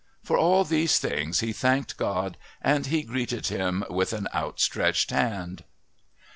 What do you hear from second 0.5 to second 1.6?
these things he